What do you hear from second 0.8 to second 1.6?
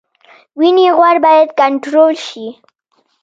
غوړ باید